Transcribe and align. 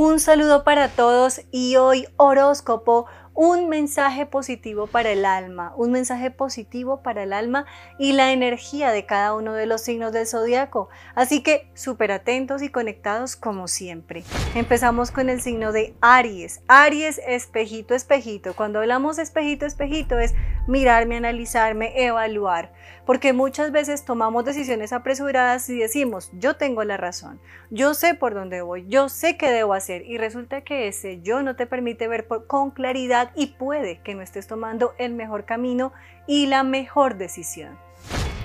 Un 0.00 0.20
saludo 0.20 0.62
para 0.62 0.86
todos 0.90 1.40
y 1.50 1.74
hoy 1.74 2.06
horóscopo 2.18 3.06
un 3.34 3.68
mensaje 3.68 4.26
positivo 4.26 4.86
para 4.86 5.10
el 5.10 5.24
alma, 5.24 5.72
un 5.76 5.90
mensaje 5.90 6.30
positivo 6.30 7.02
para 7.02 7.24
el 7.24 7.32
alma 7.32 7.66
y 7.98 8.12
la 8.12 8.30
energía 8.30 8.92
de 8.92 9.06
cada 9.06 9.34
uno 9.34 9.54
de 9.54 9.66
los 9.66 9.80
signos 9.80 10.12
del 10.12 10.28
zodiaco. 10.28 10.88
Así 11.16 11.42
que 11.42 11.68
súper 11.74 12.12
atentos 12.12 12.62
y 12.62 12.68
conectados 12.68 13.34
como 13.34 13.66
siempre. 13.66 14.22
Empezamos 14.54 15.10
con 15.10 15.30
el 15.30 15.40
signo 15.40 15.72
de 15.72 15.96
Aries. 16.00 16.60
Aries, 16.68 17.20
espejito, 17.26 17.96
espejito. 17.96 18.54
Cuando 18.54 18.78
hablamos 18.78 19.18
espejito, 19.18 19.66
espejito 19.66 20.16
es 20.16 20.32
mirarme, 20.68 21.16
analizarme, 21.16 22.04
evaluar. 22.04 22.72
Porque 23.04 23.32
muchas 23.32 23.72
veces 23.72 24.04
tomamos 24.04 24.44
decisiones 24.44 24.92
apresuradas 24.92 25.68
y 25.68 25.78
decimos, 25.78 26.30
yo 26.34 26.56
tengo 26.56 26.84
la 26.84 26.96
razón, 26.96 27.40
yo 27.70 27.94
sé 27.94 28.14
por 28.14 28.34
dónde 28.34 28.60
voy, 28.62 28.86
yo 28.86 29.08
sé 29.08 29.36
qué 29.36 29.50
debo 29.50 29.72
hacer. 29.72 30.02
Y 30.02 30.18
resulta 30.18 30.60
que 30.60 30.86
ese 30.86 31.20
yo 31.22 31.42
no 31.42 31.56
te 31.56 31.66
permite 31.66 32.06
ver 32.06 32.28
con 32.46 32.70
claridad 32.70 33.32
y 33.34 33.46
puede 33.46 34.00
que 34.02 34.14
no 34.14 34.22
estés 34.22 34.46
tomando 34.46 34.94
el 34.98 35.14
mejor 35.14 35.44
camino 35.44 35.92
y 36.26 36.46
la 36.46 36.62
mejor 36.62 37.16
decisión. 37.16 37.78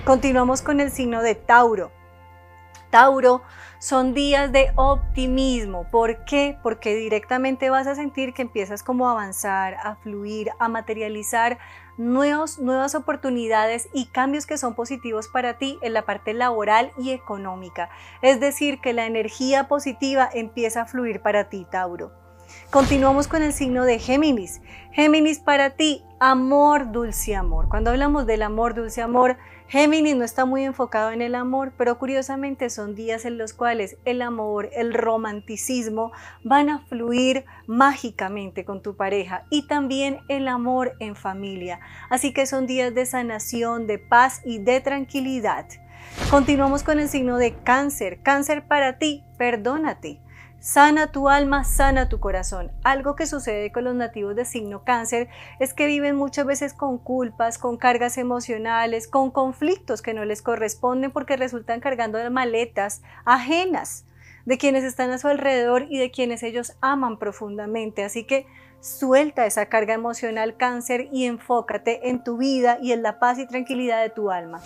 Continuamos 0.04 0.62
con 0.62 0.80
el 0.80 0.90
signo 0.90 1.22
de 1.22 1.34
Tauro. 1.34 1.92
Tauro 2.90 3.42
son 3.80 4.14
días 4.14 4.52
de 4.52 4.70
optimismo. 4.76 5.90
¿Por 5.90 6.24
qué? 6.24 6.56
Porque 6.62 6.94
directamente 6.94 7.68
vas 7.68 7.86
a 7.86 7.94
sentir 7.94 8.32
que 8.32 8.42
empiezas 8.42 8.82
como 8.82 9.08
a 9.08 9.10
avanzar, 9.10 9.74
a 9.82 9.96
fluir, 9.96 10.50
a 10.58 10.68
materializar 10.68 11.58
nuevos, 11.96 12.58
nuevas 12.58 12.94
oportunidades 12.94 13.88
y 13.92 14.06
cambios 14.06 14.46
que 14.46 14.58
son 14.58 14.74
positivos 14.74 15.28
para 15.28 15.58
ti 15.58 15.78
en 15.82 15.92
la 15.92 16.06
parte 16.06 16.34
laboral 16.34 16.92
y 16.98 17.10
económica. 17.10 17.90
Es 18.22 18.40
decir, 18.40 18.80
que 18.80 18.92
la 18.92 19.06
energía 19.06 19.68
positiva 19.68 20.28
empieza 20.32 20.82
a 20.82 20.86
fluir 20.86 21.20
para 21.20 21.48
ti, 21.48 21.66
Tauro. 21.70 22.23
Continuamos 22.70 23.28
con 23.28 23.42
el 23.42 23.52
signo 23.52 23.84
de 23.84 23.98
Géminis. 23.98 24.60
Géminis 24.92 25.38
para 25.38 25.70
ti, 25.70 26.02
amor, 26.18 26.90
dulce 26.90 27.36
amor. 27.36 27.68
Cuando 27.68 27.90
hablamos 27.90 28.26
del 28.26 28.42
amor, 28.42 28.74
dulce 28.74 29.00
amor, 29.00 29.36
Géminis 29.68 30.16
no 30.16 30.24
está 30.24 30.44
muy 30.44 30.64
enfocado 30.64 31.10
en 31.10 31.22
el 31.22 31.34
amor, 31.34 31.72
pero 31.76 31.98
curiosamente 31.98 32.70
son 32.70 32.94
días 32.94 33.24
en 33.24 33.38
los 33.38 33.52
cuales 33.52 33.96
el 34.04 34.22
amor, 34.22 34.70
el 34.74 34.92
romanticismo 34.92 36.12
van 36.42 36.68
a 36.68 36.80
fluir 36.80 37.44
mágicamente 37.66 38.64
con 38.64 38.82
tu 38.82 38.96
pareja 38.96 39.44
y 39.50 39.66
también 39.66 40.18
el 40.28 40.48
amor 40.48 40.94
en 41.00 41.16
familia. 41.16 41.80
Así 42.10 42.32
que 42.32 42.46
son 42.46 42.66
días 42.66 42.94
de 42.94 43.06
sanación, 43.06 43.86
de 43.86 43.98
paz 43.98 44.42
y 44.44 44.58
de 44.58 44.80
tranquilidad. 44.80 45.66
Continuamos 46.30 46.82
con 46.82 47.00
el 47.00 47.08
signo 47.08 47.38
de 47.38 47.54
cáncer. 47.54 48.20
Cáncer 48.22 48.66
para 48.66 48.98
ti, 48.98 49.24
perdónate. 49.38 50.20
Sana 50.64 51.12
tu 51.12 51.28
alma, 51.28 51.62
sana 51.62 52.08
tu 52.08 52.20
corazón. 52.20 52.72
Algo 52.84 53.16
que 53.16 53.26
sucede 53.26 53.70
con 53.70 53.84
los 53.84 53.94
nativos 53.94 54.34
de 54.34 54.46
signo 54.46 54.82
cáncer 54.82 55.28
es 55.60 55.74
que 55.74 55.84
viven 55.84 56.16
muchas 56.16 56.46
veces 56.46 56.72
con 56.72 56.96
culpas, 56.96 57.58
con 57.58 57.76
cargas 57.76 58.16
emocionales, 58.16 59.06
con 59.06 59.30
conflictos 59.30 60.00
que 60.00 60.14
no 60.14 60.24
les 60.24 60.40
corresponden 60.40 61.10
porque 61.10 61.36
resultan 61.36 61.80
cargando 61.80 62.18
maletas 62.30 63.02
ajenas 63.26 64.06
de 64.46 64.56
quienes 64.56 64.84
están 64.84 65.10
a 65.10 65.18
su 65.18 65.28
alrededor 65.28 65.84
y 65.90 65.98
de 65.98 66.10
quienes 66.10 66.42
ellos 66.42 66.78
aman 66.80 67.18
profundamente. 67.18 68.02
Así 68.02 68.24
que 68.24 68.46
suelta 68.80 69.44
esa 69.44 69.66
carga 69.66 69.92
emocional 69.92 70.56
cáncer 70.56 71.10
y 71.12 71.26
enfócate 71.26 72.08
en 72.08 72.24
tu 72.24 72.38
vida 72.38 72.78
y 72.80 72.92
en 72.92 73.02
la 73.02 73.18
paz 73.18 73.38
y 73.38 73.46
tranquilidad 73.46 74.00
de 74.00 74.08
tu 74.08 74.30
alma. 74.30 74.62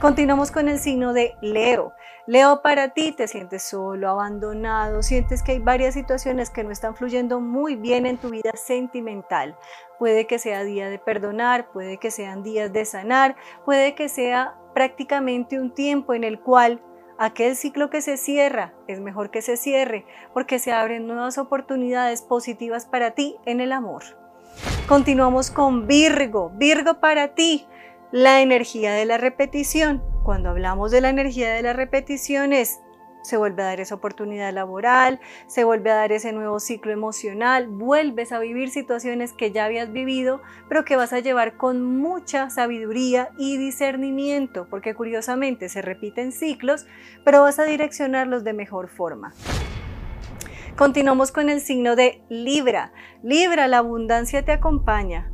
Continuamos 0.00 0.50
con 0.50 0.68
el 0.68 0.78
signo 0.78 1.12
de 1.12 1.34
Leo. 1.40 1.94
Leo, 2.26 2.62
para 2.62 2.90
ti 2.90 3.12
te 3.12 3.28
sientes 3.28 3.62
solo, 3.62 4.08
abandonado, 4.08 5.02
sientes 5.02 5.42
que 5.42 5.52
hay 5.52 5.58
varias 5.60 5.94
situaciones 5.94 6.50
que 6.50 6.64
no 6.64 6.70
están 6.70 6.96
fluyendo 6.96 7.40
muy 7.40 7.76
bien 7.76 8.04
en 8.04 8.18
tu 8.18 8.30
vida 8.30 8.52
sentimental. 8.54 9.56
Puede 9.98 10.26
que 10.26 10.38
sea 10.38 10.64
día 10.64 10.90
de 10.90 10.98
perdonar, 10.98 11.70
puede 11.70 11.98
que 11.98 12.10
sean 12.10 12.42
días 12.42 12.72
de 12.72 12.84
sanar, 12.84 13.36
puede 13.64 13.94
que 13.94 14.08
sea 14.08 14.54
prácticamente 14.74 15.60
un 15.60 15.72
tiempo 15.72 16.12
en 16.12 16.24
el 16.24 16.40
cual 16.40 16.82
aquel 17.18 17.56
ciclo 17.56 17.88
que 17.88 18.02
se 18.02 18.16
cierra 18.16 18.74
es 18.88 19.00
mejor 19.00 19.30
que 19.30 19.42
se 19.42 19.56
cierre 19.56 20.04
porque 20.34 20.58
se 20.58 20.72
abren 20.72 21.06
nuevas 21.06 21.38
oportunidades 21.38 22.20
positivas 22.20 22.84
para 22.84 23.12
ti 23.12 23.36
en 23.46 23.60
el 23.60 23.72
amor. 23.72 24.02
Continuamos 24.88 25.50
con 25.50 25.86
Virgo. 25.86 26.50
Virgo 26.56 27.00
para 27.00 27.34
ti 27.34 27.66
la 28.14 28.42
energía 28.42 28.92
de 28.92 29.06
la 29.06 29.18
repetición. 29.18 30.00
Cuando 30.22 30.48
hablamos 30.48 30.92
de 30.92 31.00
la 31.00 31.08
energía 31.08 31.52
de 31.52 31.62
la 31.62 31.72
repetición 31.72 32.52
es 32.52 32.78
se 33.22 33.36
vuelve 33.36 33.62
a 33.62 33.66
dar 33.66 33.80
esa 33.80 33.96
oportunidad 33.96 34.52
laboral, 34.52 35.18
se 35.48 35.64
vuelve 35.64 35.90
a 35.90 35.96
dar 35.96 36.12
ese 36.12 36.32
nuevo 36.32 36.60
ciclo 36.60 36.92
emocional, 36.92 37.66
vuelves 37.66 38.30
a 38.30 38.38
vivir 38.38 38.70
situaciones 38.70 39.32
que 39.32 39.50
ya 39.50 39.64
habías 39.64 39.90
vivido, 39.90 40.42
pero 40.68 40.84
que 40.84 40.94
vas 40.94 41.12
a 41.12 41.18
llevar 41.18 41.56
con 41.56 41.82
mucha 41.82 42.50
sabiduría 42.50 43.30
y 43.36 43.56
discernimiento, 43.56 44.68
porque 44.70 44.94
curiosamente 44.94 45.68
se 45.68 45.82
repiten 45.82 46.30
ciclos, 46.30 46.86
pero 47.24 47.42
vas 47.42 47.58
a 47.58 47.64
direccionarlos 47.64 48.44
de 48.44 48.52
mejor 48.52 48.86
forma. 48.90 49.32
Continuamos 50.76 51.32
con 51.32 51.50
el 51.50 51.60
signo 51.60 51.96
de 51.96 52.22
Libra. 52.28 52.92
Libra, 53.24 53.66
la 53.66 53.78
abundancia 53.78 54.44
te 54.44 54.52
acompaña. 54.52 55.33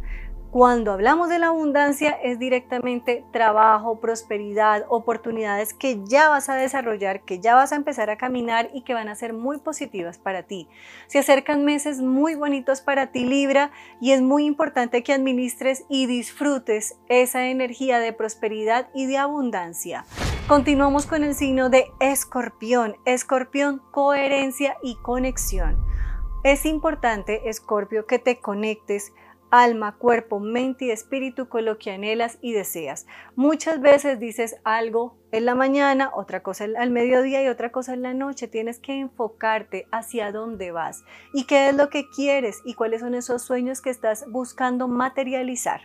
Cuando 0.51 0.91
hablamos 0.91 1.29
de 1.29 1.39
la 1.39 1.47
abundancia 1.47 2.11
es 2.11 2.41
directamente 2.41 3.25
trabajo, 3.31 4.01
prosperidad, 4.01 4.85
oportunidades 4.89 5.75
que 5.75 6.01
ya 6.05 6.29
vas 6.29 6.49
a 6.49 6.57
desarrollar, 6.57 7.23
que 7.23 7.39
ya 7.39 7.55
vas 7.55 7.71
a 7.71 7.77
empezar 7.77 8.11
a 8.11 8.17
caminar 8.17 8.69
y 8.75 8.83
que 8.83 8.93
van 8.93 9.09
a 9.09 9.15
ser 9.15 9.33
muy 9.33 9.59
positivas 9.59 10.19
para 10.19 10.43
ti. 10.43 10.67
Se 11.07 11.21
acercan 11.21 11.65
meses 11.65 12.01
muy 12.01 12.35
bonitos 12.35 12.81
para 12.81 13.13
ti 13.13 13.25
Libra 13.25 13.71
y 14.01 14.11
es 14.11 14.23
muy 14.23 14.45
importante 14.45 15.05
que 15.05 15.13
administres 15.13 15.85
y 15.89 16.07
disfrutes 16.07 16.99
esa 17.09 17.47
energía 17.47 18.01
de 18.01 18.13
prosperidad 18.13 18.89
y 18.93 19.07
de 19.07 19.19
abundancia. 19.19 20.05
Continuamos 20.49 21.07
con 21.07 21.23
el 21.23 21.37
signo 21.37 21.71
de 21.71 21.93
escorpión. 22.01 22.97
Escorpión, 23.05 23.83
coherencia 23.93 24.77
y 24.83 24.97
conexión. 24.97 25.79
Es 26.43 26.65
importante, 26.65 27.51
Escorpio, 27.51 28.07
que 28.07 28.19
te 28.19 28.41
conectes 28.41 29.13
alma, 29.51 29.97
cuerpo, 29.97 30.41
mente 30.41 30.87
y 30.87 30.91
espíritu 30.91 31.49
con 31.49 31.65
lo 31.65 31.79
que 31.79 31.91
anhelas 31.91 32.39
y 32.41 32.53
deseas. 32.53 33.07
Muchas 33.37 33.81
veces 33.81 34.19
dices 34.19 34.57
algo 34.65 35.17
en 35.33 35.45
la 35.45 35.55
mañana, 35.55 36.11
otra 36.15 36.43
cosa 36.43 36.65
al 36.65 36.91
mediodía 36.91 37.43
y 37.43 37.49
otra 37.49 37.71
cosa 37.71 37.95
en 37.95 38.03
la 38.03 38.15
noche. 38.15 38.49
Tienes 38.49 38.79
que 38.79 38.99
enfocarte 38.99 39.87
hacia 39.93 40.33
dónde 40.33 40.73
vas 40.73 41.05
y 41.33 41.45
qué 41.45 41.69
es 41.69 41.75
lo 41.75 41.91
que 41.91 42.09
quieres 42.09 42.61
y 42.65 42.75
cuáles 42.75 43.01
son 43.01 43.15
esos 43.15 43.43
sueños 43.43 43.81
que 43.81 43.91
estás 43.91 44.25
buscando 44.31 44.89
materializar. 44.89 45.83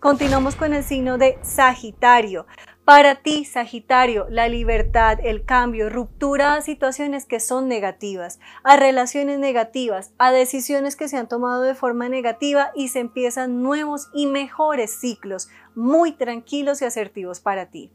Continuamos 0.00 0.56
con 0.56 0.72
el 0.72 0.82
signo 0.82 1.18
de 1.18 1.38
Sagitario. 1.42 2.46
Para 2.88 3.16
ti, 3.16 3.44
Sagitario, 3.44 4.28
la 4.30 4.48
libertad, 4.48 5.18
el 5.22 5.44
cambio, 5.44 5.90
ruptura 5.90 6.54
a 6.54 6.62
situaciones 6.62 7.26
que 7.26 7.38
son 7.38 7.68
negativas, 7.68 8.40
a 8.64 8.78
relaciones 8.78 9.38
negativas, 9.38 10.12
a 10.16 10.30
decisiones 10.30 10.96
que 10.96 11.06
se 11.06 11.18
han 11.18 11.28
tomado 11.28 11.60
de 11.60 11.74
forma 11.74 12.08
negativa 12.08 12.70
y 12.74 12.88
se 12.88 13.00
empiezan 13.00 13.62
nuevos 13.62 14.08
y 14.14 14.24
mejores 14.24 14.98
ciclos, 14.98 15.50
muy 15.74 16.12
tranquilos 16.12 16.80
y 16.80 16.86
asertivos 16.86 17.40
para 17.40 17.66
ti. 17.66 17.92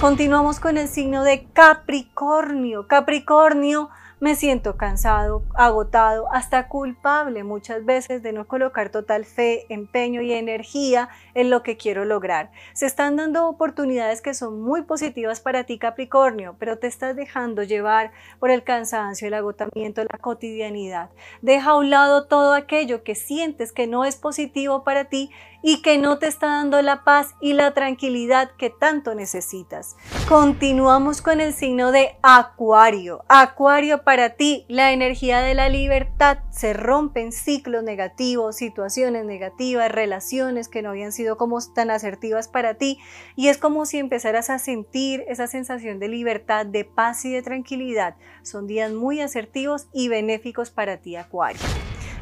Continuamos 0.00 0.58
con 0.58 0.78
el 0.78 0.88
signo 0.88 1.22
de 1.22 1.44
Capricornio. 1.52 2.86
Capricornio, 2.86 3.90
me 4.20 4.36
siento 4.36 4.76
cansado, 4.76 5.42
agotado, 5.54 6.26
hasta 6.30 6.68
culpable 6.68 7.42
muchas 7.42 7.86
veces 7.86 8.22
de 8.22 8.34
no 8.34 8.46
colocar 8.46 8.90
total 8.90 9.24
fe, 9.24 9.64
empeño 9.70 10.20
y 10.20 10.32
energía 10.32 11.08
en 11.32 11.48
lo 11.48 11.62
que 11.62 11.78
quiero 11.78 12.04
lograr. 12.04 12.50
Se 12.74 12.84
están 12.84 13.16
dando 13.16 13.48
oportunidades 13.48 14.20
que 14.20 14.34
son 14.34 14.60
muy 14.60 14.82
positivas 14.82 15.40
para 15.40 15.64
ti 15.64 15.78
Capricornio, 15.78 16.54
pero 16.58 16.78
te 16.78 16.86
estás 16.86 17.16
dejando 17.16 17.62
llevar 17.62 18.12
por 18.38 18.50
el 18.50 18.62
cansancio, 18.62 19.26
el 19.26 19.34
agotamiento, 19.34 20.02
la 20.02 20.18
cotidianidad. 20.18 21.08
Deja 21.40 21.70
a 21.70 21.76
un 21.78 21.88
lado 21.88 22.26
todo 22.26 22.52
aquello 22.52 23.02
que 23.02 23.14
sientes 23.14 23.72
que 23.72 23.86
no 23.86 24.04
es 24.04 24.16
positivo 24.16 24.84
para 24.84 25.06
ti 25.06 25.30
y 25.62 25.80
que 25.80 25.96
no 25.96 26.18
te 26.18 26.26
está 26.26 26.46
dando 26.46 26.80
la 26.82 27.04
paz 27.04 27.34
y 27.40 27.54
la 27.54 27.72
tranquilidad 27.72 28.50
que 28.58 28.68
tanto 28.68 29.14
necesitas. 29.14 29.96
Continuamos 30.30 31.22
con 31.22 31.40
el 31.40 31.52
signo 31.52 31.90
de 31.90 32.14
Acuario. 32.22 33.24
Acuario 33.26 34.04
para 34.04 34.36
ti, 34.36 34.64
la 34.68 34.92
energía 34.92 35.40
de 35.40 35.56
la 35.56 35.68
libertad 35.68 36.38
se 36.50 36.72
rompen 36.72 37.32
ciclos 37.32 37.82
negativos, 37.82 38.54
situaciones 38.54 39.24
negativas, 39.24 39.90
relaciones 39.90 40.68
que 40.68 40.82
no 40.82 40.90
habían 40.90 41.10
sido 41.10 41.36
como 41.36 41.58
tan 41.74 41.90
asertivas 41.90 42.46
para 42.46 42.74
ti 42.74 43.00
y 43.34 43.48
es 43.48 43.58
como 43.58 43.86
si 43.86 43.98
empezaras 43.98 44.50
a 44.50 44.60
sentir 44.60 45.24
esa 45.26 45.48
sensación 45.48 45.98
de 45.98 46.06
libertad, 46.06 46.64
de 46.64 46.84
paz 46.84 47.24
y 47.24 47.32
de 47.32 47.42
tranquilidad. 47.42 48.14
Son 48.44 48.68
días 48.68 48.92
muy 48.92 49.20
asertivos 49.20 49.88
y 49.92 50.06
benéficos 50.06 50.70
para 50.70 50.98
ti, 50.98 51.16
Acuario. 51.16 51.60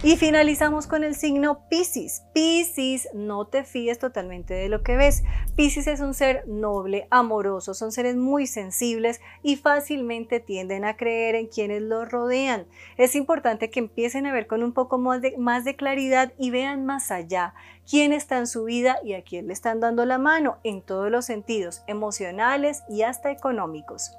Y 0.00 0.16
finalizamos 0.16 0.86
con 0.86 1.02
el 1.02 1.16
signo 1.16 1.68
Pisces. 1.68 2.22
Pisces, 2.32 3.08
no 3.14 3.48
te 3.48 3.64
fíes 3.64 3.98
totalmente 3.98 4.54
de 4.54 4.68
lo 4.68 4.84
que 4.84 4.96
ves. 4.96 5.24
Pisces 5.56 5.88
es 5.88 5.98
un 5.98 6.14
ser 6.14 6.46
noble, 6.46 7.08
amoroso, 7.10 7.74
son 7.74 7.90
seres 7.90 8.14
muy 8.14 8.46
sensibles 8.46 9.20
y 9.42 9.56
fácilmente 9.56 10.38
tienden 10.38 10.84
a 10.84 10.96
creer 10.96 11.34
en 11.34 11.48
quienes 11.48 11.82
los 11.82 12.08
rodean. 12.08 12.68
Es 12.96 13.16
importante 13.16 13.70
que 13.70 13.80
empiecen 13.80 14.26
a 14.26 14.32
ver 14.32 14.46
con 14.46 14.62
un 14.62 14.72
poco 14.72 14.98
más 14.98 15.20
de, 15.20 15.36
más 15.36 15.64
de 15.64 15.74
claridad 15.74 16.32
y 16.38 16.50
vean 16.50 16.86
más 16.86 17.10
allá 17.10 17.54
quién 17.90 18.12
está 18.12 18.38
en 18.38 18.46
su 18.46 18.64
vida 18.64 18.98
y 19.02 19.14
a 19.14 19.24
quién 19.24 19.48
le 19.48 19.52
están 19.52 19.80
dando 19.80 20.04
la 20.04 20.18
mano 20.18 20.58
en 20.62 20.80
todos 20.80 21.10
los 21.10 21.24
sentidos, 21.24 21.82
emocionales 21.88 22.84
y 22.88 23.02
hasta 23.02 23.32
económicos 23.32 24.12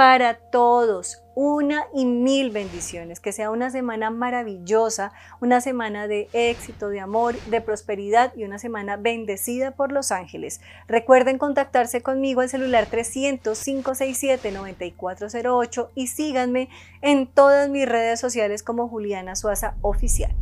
para 0.00 0.36
todos. 0.36 1.22
Una 1.34 1.84
y 1.92 2.06
mil 2.06 2.48
bendiciones. 2.48 3.20
Que 3.20 3.32
sea 3.32 3.50
una 3.50 3.70
semana 3.70 4.08
maravillosa, 4.08 5.12
una 5.42 5.60
semana 5.60 6.08
de 6.08 6.30
éxito, 6.32 6.88
de 6.88 7.00
amor, 7.00 7.38
de 7.50 7.60
prosperidad 7.60 8.34
y 8.34 8.44
una 8.44 8.58
semana 8.58 8.96
bendecida 8.96 9.72
por 9.72 9.92
los 9.92 10.10
ángeles. 10.10 10.62
Recuerden 10.88 11.36
contactarse 11.36 12.00
conmigo 12.00 12.40
al 12.40 12.48
celular 12.48 12.88
300-567-9408 12.90 15.90
y 15.94 16.06
síganme 16.06 16.70
en 17.02 17.26
todas 17.26 17.68
mis 17.68 17.86
redes 17.86 18.20
sociales 18.20 18.62
como 18.62 18.88
Juliana 18.88 19.36
Suaza 19.36 19.74
Oficial. 19.82 20.34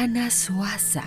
Jana 0.00 0.30
Suasa. 0.30 1.04